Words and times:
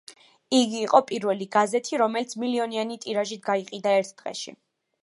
იყო 0.59 1.01
პირველი 1.11 1.47
გაზეთი, 1.57 2.01
რომელიც 2.05 2.35
მილიონიანი 2.45 2.99
ტირაჟით 3.05 3.47
გაიყიდა 3.53 3.97
ერთ 4.01 4.15
დღეში. 4.25 4.61